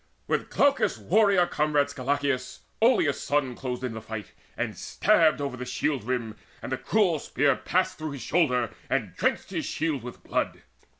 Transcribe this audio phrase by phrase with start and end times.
[0.25, 5.63] With Glaucus' warrior comrade Scylaceus Odeus' son closed in the fight, and stabbed Over the
[5.63, 10.23] shield rim, and the cruel spear Passed through his shoulder, and drenched his shield with
[10.23, 10.63] blood.